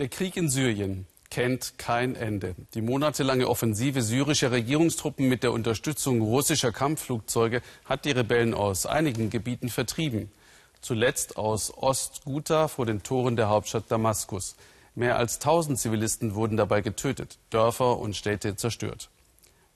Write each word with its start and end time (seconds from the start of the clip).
Der 0.00 0.08
Krieg 0.08 0.34
in 0.38 0.48
Syrien 0.48 1.04
kennt 1.28 1.76
kein 1.76 2.16
Ende. 2.16 2.54
Die 2.72 2.80
monatelange 2.80 3.46
Offensive 3.46 4.00
syrischer 4.00 4.50
Regierungstruppen 4.50 5.28
mit 5.28 5.42
der 5.42 5.52
Unterstützung 5.52 6.22
russischer 6.22 6.72
Kampfflugzeuge 6.72 7.60
hat 7.84 8.06
die 8.06 8.12
Rebellen 8.12 8.54
aus 8.54 8.86
einigen 8.86 9.28
Gebieten 9.28 9.68
vertrieben. 9.68 10.32
Zuletzt 10.80 11.36
aus 11.36 11.70
Ost-Ghouta 11.76 12.68
vor 12.68 12.86
den 12.86 13.02
Toren 13.02 13.36
der 13.36 13.50
Hauptstadt 13.50 13.90
Damaskus. 13.90 14.56
Mehr 14.94 15.18
als 15.18 15.34
1000 15.34 15.78
Zivilisten 15.78 16.34
wurden 16.34 16.56
dabei 16.56 16.80
getötet, 16.80 17.36
Dörfer 17.50 17.98
und 17.98 18.16
Städte 18.16 18.56
zerstört. 18.56 19.10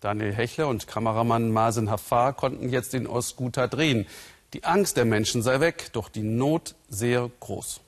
Daniel 0.00 0.32
Hechler 0.32 0.68
und 0.68 0.86
Kameramann 0.86 1.52
Masen 1.52 1.90
Hafar 1.90 2.32
konnten 2.32 2.70
jetzt 2.70 2.94
in 2.94 3.06
Ost-Ghouta 3.06 3.66
drehen. 3.66 4.06
Die 4.54 4.64
Angst 4.64 4.96
der 4.96 5.04
Menschen 5.04 5.42
sei 5.42 5.60
weg, 5.60 5.90
doch 5.92 6.08
die 6.08 6.22
Not 6.22 6.76
sehr 6.88 7.30
groß. 7.40 7.82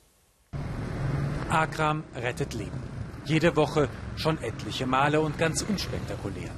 Akram 1.50 2.04
rettet 2.14 2.54
Leben. 2.54 2.82
Jede 3.24 3.56
Woche 3.56 3.88
schon 4.16 4.40
etliche 4.42 4.86
Male 4.86 5.20
und 5.20 5.38
ganz 5.38 5.62
unspektakulär. 5.62 6.50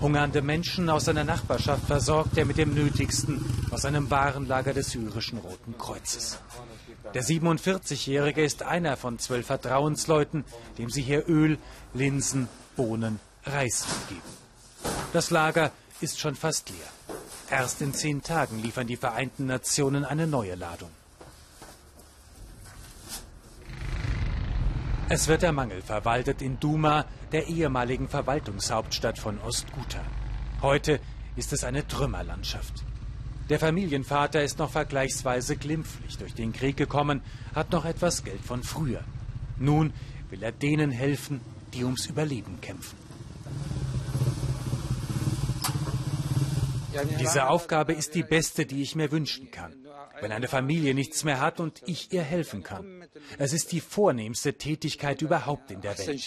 Hungernde 0.00 0.42
Menschen 0.42 0.90
aus 0.90 1.06
seiner 1.06 1.24
Nachbarschaft 1.24 1.86
versorgt 1.86 2.36
er 2.36 2.44
mit 2.44 2.58
dem 2.58 2.74
Nötigsten 2.74 3.44
aus 3.70 3.84
einem 3.84 4.10
Warenlager 4.10 4.72
des 4.72 4.90
syrischen 4.90 5.38
Roten 5.38 5.78
Kreuzes. 5.78 6.38
Der 7.14 7.22
47-Jährige 7.22 8.42
ist 8.42 8.62
einer 8.62 8.96
von 8.96 9.18
zwölf 9.18 9.46
Vertrauensleuten, 9.46 10.44
dem 10.78 10.90
sie 10.90 11.02
hier 11.02 11.28
Öl, 11.28 11.58
Linsen, 11.92 12.48
Bohnen, 12.76 13.20
Reis 13.44 13.86
geben. 14.08 14.20
Das 15.12 15.30
Lager 15.30 15.70
ist 16.00 16.18
schon 16.18 16.34
fast 16.34 16.70
leer. 16.70 16.88
Erst 17.50 17.82
in 17.82 17.94
zehn 17.94 18.22
Tagen 18.22 18.60
liefern 18.62 18.86
die 18.86 18.96
Vereinten 18.96 19.46
Nationen 19.46 20.04
eine 20.04 20.26
neue 20.26 20.54
Ladung. 20.54 20.90
Es 25.10 25.28
wird 25.28 25.42
der 25.42 25.52
Mangel 25.52 25.82
verwaltet 25.82 26.40
in 26.40 26.58
Duma, 26.60 27.04
der 27.30 27.46
ehemaligen 27.48 28.08
Verwaltungshauptstadt 28.08 29.18
von 29.18 29.38
Ostguta. 29.40 30.00
Heute 30.62 30.98
ist 31.36 31.52
es 31.52 31.62
eine 31.62 31.86
Trümmerlandschaft. 31.86 32.82
Der 33.50 33.58
Familienvater 33.58 34.42
ist 34.42 34.58
noch 34.58 34.70
vergleichsweise 34.70 35.56
glimpflich 35.56 36.16
durch 36.16 36.32
den 36.32 36.54
Krieg 36.54 36.78
gekommen, 36.78 37.20
hat 37.54 37.70
noch 37.70 37.84
etwas 37.84 38.24
Geld 38.24 38.40
von 38.40 38.62
früher. 38.62 39.04
Nun 39.58 39.92
will 40.30 40.42
er 40.42 40.52
denen 40.52 40.90
helfen, 40.90 41.42
die 41.74 41.84
ums 41.84 42.06
Überleben 42.06 42.62
kämpfen. 42.62 42.96
Diese 47.18 47.48
Aufgabe 47.48 47.92
ist 47.92 48.14
die 48.14 48.22
beste, 48.22 48.66
die 48.66 48.82
ich 48.82 48.94
mir 48.94 49.10
wünschen 49.10 49.50
kann 49.50 49.84
wenn 50.20 50.32
eine 50.32 50.48
Familie 50.48 50.94
nichts 50.94 51.24
mehr 51.24 51.40
hat 51.40 51.60
und 51.60 51.82
ich 51.86 52.12
ihr 52.12 52.22
helfen 52.22 52.62
kann. 52.62 53.04
Es 53.38 53.52
ist 53.52 53.72
die 53.72 53.80
vornehmste 53.80 54.54
Tätigkeit 54.54 55.22
überhaupt 55.22 55.70
in 55.70 55.80
der 55.80 55.96
Welt. 55.98 56.26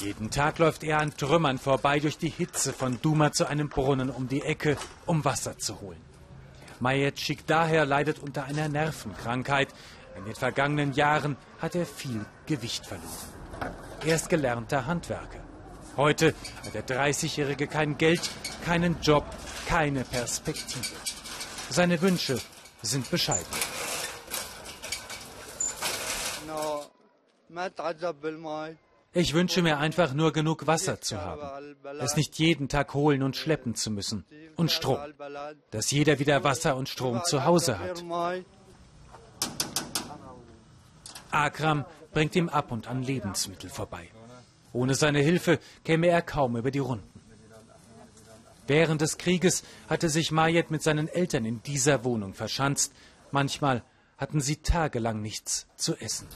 Jeden 0.00 0.30
Tag 0.30 0.58
läuft 0.58 0.84
er 0.84 0.98
an 0.98 1.16
Trümmern 1.16 1.58
vorbei 1.58 2.00
durch 2.00 2.18
die 2.18 2.28
Hitze 2.28 2.72
von 2.72 3.00
Duma 3.00 3.32
zu 3.32 3.46
einem 3.46 3.68
Brunnen 3.68 4.10
um 4.10 4.28
die 4.28 4.42
Ecke, 4.42 4.76
um 5.06 5.24
Wasser 5.24 5.56
zu 5.56 5.80
holen. 5.80 6.00
Majetschik 6.80 7.46
daher 7.46 7.86
leidet 7.86 8.18
unter 8.18 8.44
einer 8.44 8.68
Nervenkrankheit. 8.68 9.68
In 10.18 10.26
den 10.26 10.34
vergangenen 10.34 10.92
Jahren 10.92 11.36
hat 11.58 11.74
er 11.74 11.86
viel 11.86 12.26
Gewicht 12.44 12.84
verloren. 12.84 13.74
Er 14.04 14.16
ist 14.16 14.28
gelernter 14.28 14.86
Handwerker. 14.86 15.45
Heute 15.96 16.34
hat 16.64 16.74
der 16.74 16.86
30-Jährige 16.86 17.66
kein 17.66 17.96
Geld, 17.96 18.30
keinen 18.64 19.00
Job, 19.00 19.24
keine 19.66 20.04
Perspektive. 20.04 20.94
Seine 21.70 22.00
Wünsche 22.02 22.38
sind 22.82 23.10
bescheiden. 23.10 23.46
Ich 29.12 29.32
wünsche 29.32 29.62
mir 29.62 29.78
einfach 29.78 30.12
nur 30.12 30.32
genug 30.32 30.66
Wasser 30.66 31.00
zu 31.00 31.18
haben, 31.18 31.76
es 32.00 32.16
nicht 32.16 32.38
jeden 32.38 32.68
Tag 32.68 32.92
holen 32.92 33.22
und 33.22 33.34
schleppen 33.34 33.74
zu 33.74 33.90
müssen 33.90 34.26
und 34.56 34.70
Strom, 34.70 34.98
dass 35.70 35.90
jeder 35.90 36.18
wieder 36.18 36.44
Wasser 36.44 36.76
und 36.76 36.90
Strom 36.90 37.22
zu 37.24 37.44
Hause 37.44 37.78
hat. 37.78 38.04
Akram 41.30 41.86
bringt 42.12 42.36
ihm 42.36 42.50
ab 42.50 42.70
und 42.70 42.86
an 42.88 43.02
Lebensmittel 43.02 43.70
vorbei. 43.70 44.10
Ohne 44.76 44.94
seine 44.94 45.20
Hilfe 45.20 45.58
käme 45.84 46.08
er 46.08 46.20
kaum 46.20 46.56
über 46.56 46.70
die 46.70 46.80
Runden. 46.80 47.20
Während 48.66 49.00
des 49.00 49.16
Krieges 49.16 49.62
hatte 49.88 50.10
sich 50.10 50.32
Mayet 50.32 50.70
mit 50.70 50.82
seinen 50.82 51.08
Eltern 51.08 51.46
in 51.46 51.62
dieser 51.62 52.04
Wohnung 52.04 52.34
verschanzt. 52.34 52.92
Manchmal 53.30 53.82
hatten 54.18 54.40
sie 54.42 54.56
tagelang 54.56 55.22
nichts 55.22 55.66
zu 55.76 55.96
essen. 55.96 56.28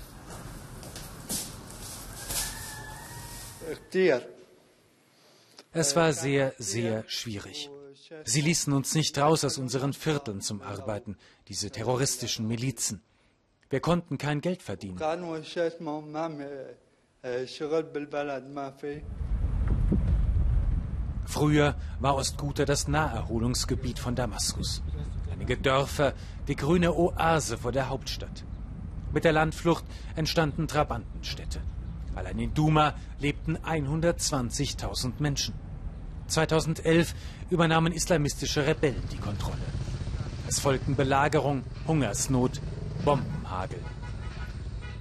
Es 5.72 5.94
war 5.94 6.12
sehr, 6.14 6.54
sehr 6.58 7.04
schwierig. 7.08 7.70
Sie 8.24 8.40
ließen 8.40 8.72
uns 8.72 8.94
nicht 8.94 9.18
raus 9.18 9.44
aus 9.44 9.58
unseren 9.58 9.92
Vierteln 9.92 10.40
zum 10.40 10.62
Arbeiten, 10.62 11.18
diese 11.48 11.70
terroristischen 11.70 12.48
Milizen. 12.48 13.02
Wir 13.68 13.80
konnten 13.80 14.16
kein 14.16 14.40
Geld 14.40 14.62
verdienen. 14.62 14.98
Früher 21.26 21.74
war 21.98 22.14
Ostguta 22.14 22.64
das 22.64 22.88
Naherholungsgebiet 22.88 23.98
von 23.98 24.14
Damaskus. 24.14 24.82
Einige 25.30 25.58
Dörfer, 25.58 26.14
die 26.48 26.56
grüne 26.56 26.94
Oase 26.94 27.58
vor 27.58 27.72
der 27.72 27.90
Hauptstadt. 27.90 28.44
Mit 29.12 29.24
der 29.24 29.32
Landflucht 29.32 29.84
entstanden 30.16 30.66
Trabantenstädte. 30.66 31.60
Allein 32.14 32.38
in 32.38 32.54
Duma 32.54 32.94
lebten 33.18 33.58
120.000 33.58 35.12
Menschen. 35.18 35.54
2011 36.26 37.14
übernahmen 37.50 37.92
islamistische 37.92 38.66
Rebellen 38.66 39.02
die 39.12 39.18
Kontrolle. 39.18 39.58
Es 40.48 40.58
folgten 40.58 40.96
Belagerung, 40.96 41.64
Hungersnot, 41.86 42.62
Bombenhagel. 43.04 43.80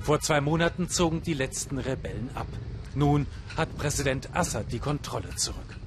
Vor 0.09 0.21
zwei 0.21 0.41
Monaten 0.41 0.89
zogen 0.89 1.21
die 1.21 1.35
letzten 1.35 1.77
Rebellen 1.77 2.31
ab. 2.33 2.47
Nun 2.95 3.27
hat 3.55 3.77
Präsident 3.77 4.35
Assad 4.35 4.71
die 4.71 4.79
Kontrolle 4.79 5.35
zurück. 5.35 5.77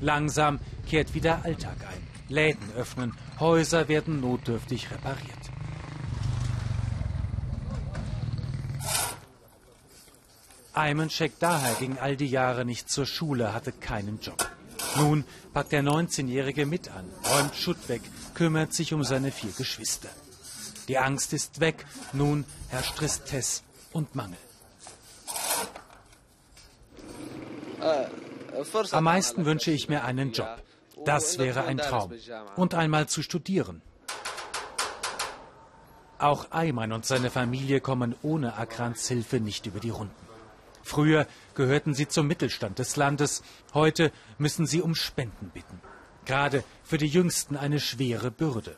Langsam 0.00 0.60
kehrt 0.86 1.14
wieder 1.14 1.46
Alltag 1.46 1.78
ein. 1.90 2.06
Läden 2.28 2.70
öffnen, 2.76 3.14
Häuser 3.38 3.88
werden 3.88 4.20
notdürftig 4.20 4.90
repariert. 4.90 5.44
Ayman 10.74 11.08
Sheikh 11.08 11.36
daher 11.40 11.72
ging 11.76 11.96
all 11.96 12.18
die 12.18 12.26
Jahre 12.26 12.66
nicht 12.66 12.90
zur 12.90 13.06
Schule, 13.06 13.54
hatte 13.54 13.72
keinen 13.72 14.20
Job. 14.20 14.46
Nun 14.98 15.24
packt 15.54 15.72
der 15.72 15.82
19-Jährige 15.82 16.66
mit 16.66 16.90
an, 16.90 17.06
räumt 17.32 17.56
Schutt 17.56 17.88
weg, 17.88 18.02
kümmert 18.34 18.74
sich 18.74 18.92
um 18.92 19.04
seine 19.04 19.32
vier 19.32 19.52
Geschwister. 19.56 20.10
Die 20.88 20.98
Angst 20.98 21.32
ist 21.32 21.60
weg, 21.60 21.86
nun 22.12 22.44
herrscht 22.68 22.96
Tristesse 22.96 23.62
und 23.92 24.14
Mangel. 24.14 24.38
Am 28.90 29.04
meisten 29.04 29.44
wünsche 29.44 29.70
ich 29.70 29.88
mir 29.88 30.04
einen 30.04 30.32
Job. 30.32 30.62
Das 31.04 31.38
wäre 31.38 31.64
ein 31.64 31.78
Traum. 31.78 32.12
Und 32.56 32.74
einmal 32.74 33.08
zu 33.08 33.22
studieren. 33.22 33.82
Auch 36.18 36.50
Ayman 36.50 36.92
und 36.92 37.06
seine 37.06 37.30
Familie 37.30 37.80
kommen 37.80 38.14
ohne 38.22 38.56
Akrans 38.56 39.08
Hilfe 39.08 39.40
nicht 39.40 39.64
über 39.64 39.80
die 39.80 39.88
Runden. 39.88 40.14
Früher 40.82 41.26
gehörten 41.54 41.94
sie 41.94 42.08
zum 42.08 42.26
Mittelstand 42.26 42.78
des 42.78 42.96
Landes, 42.96 43.42
heute 43.72 44.12
müssen 44.36 44.66
sie 44.66 44.82
um 44.82 44.94
Spenden 44.94 45.50
bitten. 45.50 45.80
Gerade 46.26 46.62
für 46.84 46.98
die 46.98 47.06
Jüngsten 47.06 47.56
eine 47.56 47.80
schwere 47.80 48.30
Bürde. 48.30 48.76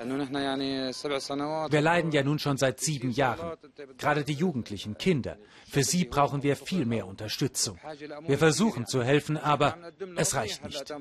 Wir 0.00 1.80
leiden 1.80 2.12
ja 2.12 2.22
nun 2.22 2.38
schon 2.38 2.56
seit 2.56 2.80
sieben 2.80 3.10
Jahren. 3.10 3.56
Gerade 3.98 4.24
die 4.24 4.32
Jugendlichen, 4.32 4.96
Kinder. 4.96 5.36
Für 5.68 5.84
sie 5.84 6.04
brauchen 6.04 6.42
wir 6.42 6.56
viel 6.56 6.86
mehr 6.86 7.06
Unterstützung. 7.06 7.78
Wir 8.26 8.38
versuchen 8.38 8.86
zu 8.86 9.02
helfen, 9.02 9.36
aber 9.36 9.76
es 10.16 10.34
reicht 10.34 10.64
nicht. 10.64 10.92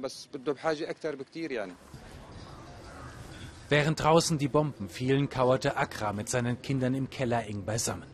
Während 3.70 4.04
draußen 4.04 4.38
die 4.38 4.48
Bomben 4.48 4.90
fielen, 4.90 5.30
kauerte 5.30 5.78
Akra 5.78 6.12
mit 6.12 6.28
seinen 6.28 6.62
Kindern 6.62 6.96
im 6.96 7.10
Keller 7.10 7.46
eng 7.46 7.64
beisammen. 7.66 8.08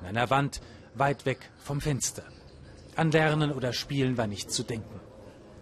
An 0.00 0.06
einer 0.06 0.30
Wand, 0.30 0.60
weit 0.94 1.26
weg 1.26 1.50
vom 1.58 1.80
Fenster. 1.80 2.24
An 2.96 3.10
Lernen 3.12 3.52
oder 3.52 3.72
Spielen 3.72 4.16
war 4.16 4.26
nicht 4.26 4.50
zu 4.50 4.64
denken. 4.64 5.00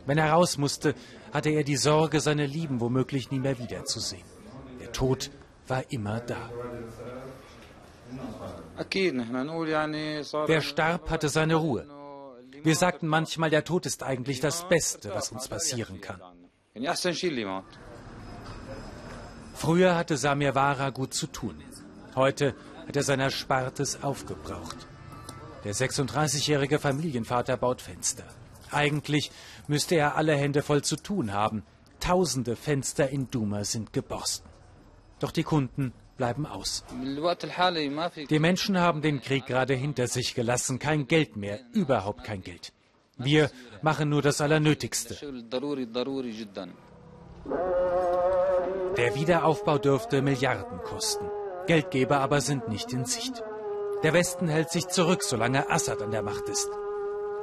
Wenn 0.07 0.19
er 0.19 0.31
raus 0.31 0.57
musste, 0.57 0.95
hatte 1.33 1.51
er 1.51 1.65
die 1.65 1.77
Sorge, 1.77 2.21
seine 2.21 2.47
Lieben 2.47 2.81
womöglich 2.81 3.31
nie 3.31 3.41
mehr 3.41 3.59
wiederzusehen. 3.59 4.36
Tod 4.93 5.31
war 5.69 5.85
immer 5.91 6.21
da. 6.21 6.51
Wer 10.47 10.61
starb, 10.61 11.11
hatte 11.11 11.29
seine 11.29 11.55
Ruhe. 11.57 11.87
Wir 12.63 12.77
sagten 12.77 13.07
manchmal, 13.07 13.51
der 13.51 13.65
Tod 13.65 13.87
ist 13.87 14.03
eigentlich 14.03 14.41
das 14.41 14.69
Beste, 14.69 15.15
was 15.15 15.33
uns 15.33 15.49
passieren 15.49 16.01
kann. 16.01 16.21
Früher 19.55 19.97
hatte 19.97 20.17
Samir 20.17 20.55
Wara 20.55 20.91
gut 20.91 21.15
zu 21.15 21.27
tun. 21.27 21.63
Heute 22.15 22.55
hat 22.87 22.97
er 22.97 23.03
sein 23.03 23.21
Erspartes 23.21 24.03
aufgebraucht. 24.03 24.87
Der 25.65 25.75
36-jährige 25.75 26.79
Familienvater 26.79 27.57
baut 27.57 27.81
Fenster. 27.81 28.25
Eigentlich 28.71 29.31
müsste 29.67 29.95
er 29.97 30.17
alle 30.17 30.37
Hände 30.37 30.63
voll 30.63 30.83
zu 30.83 30.97
tun 30.97 31.33
haben. 31.33 31.65
Tausende 32.01 32.57
Fenster 32.57 33.09
in 33.09 33.31
Duma 33.31 33.65
sind 33.65 33.93
geborsten. 33.93 34.56
Doch 35.19 35.31
die 35.31 35.43
Kunden 35.43 35.93
bleiben 36.17 36.47
aus. 36.47 36.85
Die 38.31 38.39
Menschen 38.39 38.79
haben 38.79 39.03
den 39.03 39.21
Krieg 39.21 39.47
gerade 39.47 39.75
hinter 39.75 40.07
sich 40.09 40.35
gelassen. 40.35 40.79
Kein 40.79 41.07
Geld 41.07 41.37
mehr, 41.37 41.61
überhaupt 41.73 42.25
kein 42.25 42.43
Geld. 42.43 42.73
Wir 43.19 43.51
machen 43.83 44.09
nur 44.11 44.23
das 44.23 44.41
Allernötigste. 44.41 45.17
Der 48.97 49.15
Wiederaufbau 49.15 49.79
dürfte 49.79 50.23
Milliarden 50.23 50.79
kosten. 50.83 51.31
Geldgeber 51.67 52.21
aber 52.21 52.41
sind 52.41 52.69
nicht 52.69 52.93
in 52.93 53.05
Sicht. 53.05 53.43
Der 54.03 54.13
Westen 54.13 54.49
hält 54.49 54.71
sich 54.71 54.89
zurück, 54.89 55.23
solange 55.23 55.71
Assad 55.71 56.03
an 56.03 56.11
der 56.11 56.23
Macht 56.23 56.49
ist. 56.49 56.69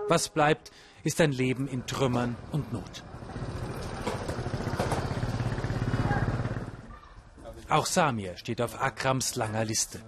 Was 0.07 0.29
bleibt, 0.29 0.71
ist 1.03 1.19
ein 1.21 1.31
Leben 1.31 1.67
in 1.67 1.85
Trümmern 1.85 2.35
und 2.51 2.71
Not. 2.71 3.03
Auch 7.73 7.87
Samir 7.87 8.37
steht 8.37 8.61
auf 8.61 8.79
Akrams 8.79 9.33
langer 9.33 9.65
Liste. 9.65 9.99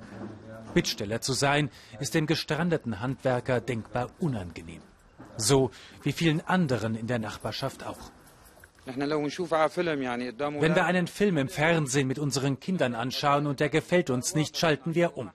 Bittsteller 0.75 1.19
zu 1.21 1.33
sein, 1.33 1.71
ist 1.99 2.13
dem 2.13 2.27
gestrandeten 2.27 2.99
Handwerker 2.99 3.59
denkbar 3.59 4.11
unangenehm. 4.19 4.83
So 5.35 5.71
wie 6.03 6.11
vielen 6.11 6.41
anderen 6.41 6.93
in 6.93 7.07
der 7.07 7.17
Nachbarschaft 7.17 7.83
auch. 7.83 8.11
Wenn 8.85 8.99
wir 10.75 10.85
einen 10.85 11.07
Film 11.07 11.37
im 11.37 11.49
Fernsehen 11.49 12.07
mit 12.07 12.19
unseren 12.19 12.59
Kindern 12.59 12.93
anschauen 12.93 13.47
und 13.47 13.59
der 13.59 13.69
gefällt 13.69 14.11
uns 14.11 14.35
nicht, 14.35 14.59
schalten 14.59 14.93
wir 14.93 15.17
um. 15.17 15.31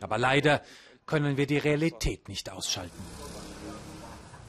Aber 0.00 0.18
leider 0.18 0.62
können 1.06 1.36
wir 1.36 1.46
die 1.46 1.58
Realität 1.58 2.28
nicht 2.28 2.50
ausschalten. 2.50 3.00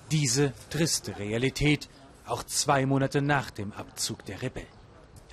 Diese 0.09 0.53
triste 0.71 1.19
Realität 1.19 1.87
auch 2.25 2.41
zwei 2.41 2.87
Monate 2.87 3.21
nach 3.21 3.51
dem 3.51 3.73
Abzug 3.73 4.25
der 4.25 4.41
Rebellen. 4.41 4.80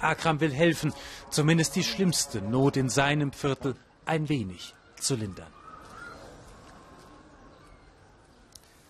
Akram 0.00 0.40
will 0.40 0.52
helfen, 0.52 0.92
zumindest 1.30 1.76
die 1.76 1.84
schlimmste 1.84 2.40
Not 2.40 2.76
in 2.76 2.88
seinem 2.88 3.32
Viertel 3.32 3.74
ein 4.04 4.28
wenig 4.28 4.74
zu 5.00 5.14
lindern. 5.14 5.52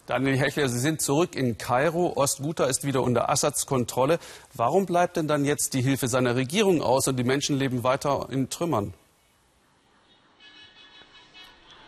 Daniel 0.07 0.39
Hechler, 0.39 0.71
Sie 0.71 0.79
sind 0.79 1.03
zurück 1.03 1.37
in 1.37 1.59
Kairo. 1.59 2.15
Ostguta 2.17 2.65
ist 2.65 2.83
wieder 2.83 3.03
unter 3.03 3.29
Assads 3.29 3.67
Kontrolle. 3.67 4.19
Warum 4.55 4.87
bleibt 4.87 5.19
denn 5.19 5.29
dann 5.29 5.45
jetzt 5.45 5.75
die 5.75 5.83
Hilfe 5.83 6.09
seiner 6.09 6.35
Regierung 6.35 6.81
aus 6.81 7.09
und 7.09 7.17
die 7.17 7.25
Menschen 7.25 7.59
leben 7.59 7.85
weiter 7.85 8.27
in 8.31 8.49
Trümmern? 8.49 8.95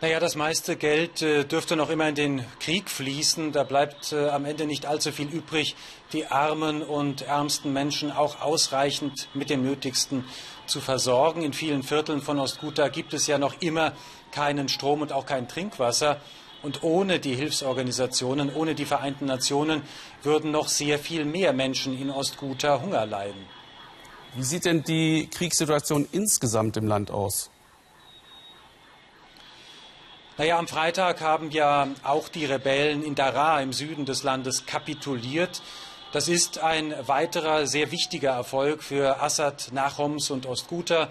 Naja, 0.03 0.19
das 0.19 0.35
meiste 0.35 0.77
Geld 0.77 1.21
äh, 1.21 1.43
dürfte 1.45 1.75
noch 1.75 1.91
immer 1.91 2.09
in 2.09 2.15
den 2.15 2.45
Krieg 2.59 2.89
fließen. 2.89 3.51
Da 3.51 3.63
bleibt 3.63 4.13
äh, 4.13 4.29
am 4.29 4.45
Ende 4.45 4.65
nicht 4.65 4.87
allzu 4.87 5.11
viel 5.11 5.27
übrig, 5.27 5.75
die 6.11 6.25
armen 6.25 6.81
und 6.81 7.21
ärmsten 7.21 7.71
Menschen 7.71 8.11
auch 8.11 8.41
ausreichend 8.41 9.29
mit 9.35 9.51
dem 9.51 9.61
Nötigsten 9.61 10.25
zu 10.65 10.81
versorgen. 10.81 11.43
In 11.43 11.53
vielen 11.53 11.83
Vierteln 11.83 12.19
von 12.19 12.39
Ostguta 12.39 12.87
gibt 12.87 13.13
es 13.13 13.27
ja 13.27 13.37
noch 13.37 13.61
immer 13.61 13.93
keinen 14.31 14.69
Strom 14.69 15.03
und 15.03 15.13
auch 15.13 15.27
kein 15.27 15.47
Trinkwasser. 15.47 16.19
Und 16.63 16.81
ohne 16.81 17.19
die 17.19 17.35
Hilfsorganisationen, 17.35 18.51
ohne 18.51 18.73
die 18.73 18.85
Vereinten 18.85 19.25
Nationen 19.25 19.83
würden 20.23 20.49
noch 20.49 20.67
sehr 20.67 20.97
viel 20.97 21.25
mehr 21.25 21.53
Menschen 21.53 21.95
in 21.95 22.09
Ostguta 22.09 22.81
Hunger 22.81 23.05
leiden. 23.05 23.45
Wie 24.35 24.43
sieht 24.43 24.65
denn 24.65 24.81
die 24.81 25.27
Kriegssituation 25.27 26.07
insgesamt 26.11 26.75
im 26.75 26.87
Land 26.87 27.11
aus? 27.11 27.50
Naja, 30.41 30.57
am 30.57 30.67
Freitag 30.67 31.21
haben 31.21 31.51
ja 31.51 31.87
auch 32.01 32.27
die 32.27 32.45
Rebellen 32.45 33.03
in 33.03 33.13
Daraa 33.13 33.61
im 33.61 33.73
Süden 33.73 34.05
des 34.05 34.23
Landes 34.23 34.65
kapituliert. 34.65 35.61
Das 36.13 36.27
ist 36.27 36.57
ein 36.57 36.95
weiterer 37.05 37.67
sehr 37.67 37.91
wichtiger 37.91 38.31
Erfolg 38.31 38.81
für 38.81 39.21
Assad 39.21 39.69
nach 39.71 39.99
Homs 39.99 40.31
und 40.31 40.47
Ostguta. 40.47 41.09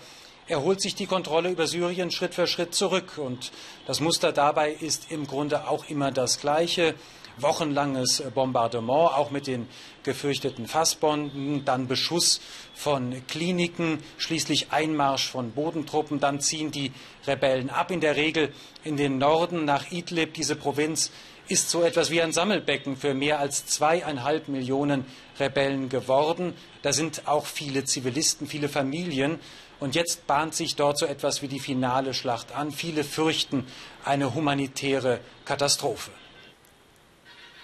Er 0.49 0.63
holt 0.63 0.81
sich 0.81 0.97
die 0.97 1.07
Kontrolle 1.07 1.49
über 1.49 1.69
Syrien 1.69 2.11
Schritt 2.11 2.35
für 2.35 2.49
Schritt 2.49 2.75
zurück. 2.75 3.19
Und 3.19 3.53
das 3.87 4.01
Muster 4.01 4.33
dabei 4.33 4.73
ist 4.73 5.13
im 5.13 5.29
Grunde 5.29 5.69
auch 5.69 5.89
immer 5.89 6.11
das 6.11 6.41
gleiche 6.41 6.97
wochenlanges 7.39 8.23
Bombardement, 8.35 9.15
auch 9.15 9.31
mit 9.31 9.47
den 9.47 9.69
gefürchteten 10.03 10.67
Fassbomben, 10.67 11.65
dann 11.65 11.89
Beschuss 11.89 12.41
von 12.75 13.27
Kliniken, 13.27 13.99
schließlich 14.19 14.73
Einmarsch 14.73 15.29
von 15.29 15.53
Bodentruppen, 15.53 16.21
dann 16.21 16.41
ziehen 16.41 16.71
die 16.71 16.93
Rebellen 17.27 17.71
ab, 17.71 17.91
in 17.91 18.01
der 18.01 18.17
Regel 18.17 18.53
in 18.85 18.97
den 18.97 19.19
Norden 19.19 19.65
nach 19.65 19.91
Idlib. 19.91 20.35
Diese 20.35 20.57
Provinz 20.57 21.11
ist 21.49 21.69
so 21.69 21.83
etwas 21.83 22.11
wie 22.11 22.23
ein 22.23 22.33
Sammelbecken 22.33 22.97
für 22.97 23.13
mehr 23.13 23.41
als 23.41 23.67
zweieinhalb 23.67 24.49
Millionen 24.49 25.05
Rebellen 25.39 25.89
geworden. 25.89 26.55
Da 26.83 26.93
sind 26.93 27.27
auch 27.27 27.45
viele 27.45 27.85
Zivilisten, 27.85 28.47
viele 28.47 28.69
Familien. 28.69 29.41
Und 29.81 29.95
jetzt 29.95 30.27
bahnt 30.27 30.55
sich 30.55 30.77
dort 30.77 30.99
so 30.99 31.07
etwas 31.07 31.43
wie 31.43 31.49
die 31.49 31.59
finale 31.59 32.15
Schlacht 32.15 32.53
an. 32.55 32.71
Viele 32.71 33.03
fürchten 33.03 33.67
eine 34.05 34.35
humanitäre 34.35 35.21
Katastrophe 35.45 36.11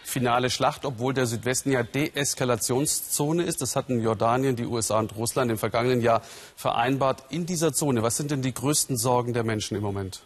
finale 0.06 0.50
Schlacht, 0.50 0.85
obwohl 0.85 1.12
der 1.12 1.26
Südwesten 1.26 1.73
ja 1.73 1.82
Deeskalationszone 1.82 3.43
ist. 3.43 3.61
Das 3.61 3.75
hatten 3.75 4.00
Jordanien, 4.00 4.55
die 4.55 4.64
USA 4.64 5.00
und 5.00 5.17
Russland 5.17 5.50
im 5.50 5.58
vergangenen 5.58 6.00
Jahr 6.00 6.23
vereinbart. 6.55 7.25
In 7.31 7.44
dieser 7.44 7.73
Zone, 7.73 8.05
was 8.05 8.17
sind 8.17 8.31
denn 8.31 8.41
die 8.41 8.55
größten 8.55 8.97
Sorgen 8.97 9.35
der 9.35 9.43
Menschen 9.43 9.76
im 9.76 9.82
Moment? 9.82 10.23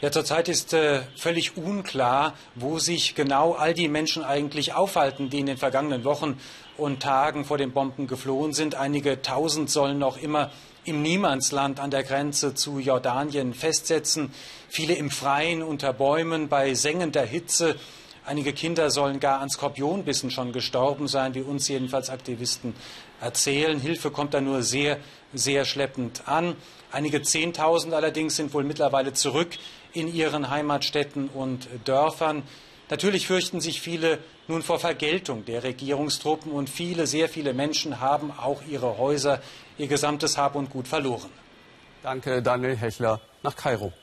Ja, 0.00 0.10
zurzeit 0.10 0.48
ist 0.48 0.72
äh, 0.72 1.02
völlig 1.16 1.56
unklar, 1.56 2.34
wo 2.56 2.80
sich 2.80 3.14
genau 3.14 3.52
all 3.52 3.74
die 3.74 3.86
Menschen 3.86 4.24
eigentlich 4.24 4.74
aufhalten, 4.74 5.30
die 5.30 5.38
in 5.38 5.46
den 5.46 5.58
vergangenen 5.58 6.02
Wochen 6.02 6.40
und 6.76 7.00
Tagen 7.00 7.44
vor 7.44 7.58
den 7.58 7.70
Bomben 7.70 8.08
geflohen 8.08 8.52
sind. 8.52 8.74
Einige 8.74 9.22
tausend 9.22 9.70
sollen 9.70 10.00
noch 10.00 10.20
immer 10.20 10.50
im 10.84 11.02
Niemandsland 11.02 11.78
an 11.78 11.90
der 11.90 12.02
Grenze 12.02 12.54
zu 12.54 12.78
Jordanien 12.78 13.54
festsetzen. 13.54 14.32
Viele 14.68 14.94
im 14.94 15.10
Freien 15.10 15.62
unter 15.62 15.92
Bäumen 15.92 16.48
bei 16.48 16.74
sengender 16.74 17.24
Hitze. 17.24 17.76
Einige 18.24 18.52
Kinder 18.52 18.90
sollen 18.90 19.20
gar 19.20 19.40
an 19.40 19.50
Skorpionbissen 19.50 20.30
schon 20.30 20.52
gestorben 20.52 21.08
sein, 21.08 21.34
wie 21.34 21.42
uns 21.42 21.68
jedenfalls 21.68 22.08
Aktivisten 22.10 22.74
erzählen. 23.20 23.80
Hilfe 23.80 24.10
kommt 24.10 24.34
da 24.34 24.40
nur 24.40 24.62
sehr, 24.62 24.98
sehr 25.32 25.64
schleppend 25.64 26.28
an. 26.28 26.56
Einige 26.90 27.22
Zehntausend 27.22 27.94
allerdings 27.94 28.36
sind 28.36 28.54
wohl 28.54 28.64
mittlerweile 28.64 29.12
zurück 29.12 29.58
in 29.92 30.12
ihren 30.12 30.50
Heimatstädten 30.50 31.28
und 31.28 31.68
Dörfern. 31.84 32.42
Natürlich 32.92 33.26
fürchten 33.26 33.62
sich 33.62 33.80
viele 33.80 34.18
nun 34.48 34.62
vor 34.62 34.78
Vergeltung 34.78 35.46
der 35.46 35.64
Regierungstruppen 35.64 36.52
und 36.52 36.68
viele, 36.68 37.06
sehr 37.06 37.30
viele 37.30 37.54
Menschen 37.54 38.00
haben 38.00 38.30
auch 38.30 38.60
ihre 38.68 38.98
Häuser, 38.98 39.40
ihr 39.78 39.86
gesamtes 39.86 40.36
Hab 40.36 40.56
und 40.56 40.68
Gut 40.68 40.86
verloren. 40.86 41.30
Danke, 42.02 42.42
Daniel 42.42 42.76
Hechler 42.76 43.22
nach 43.42 43.56
Kairo. 43.56 43.94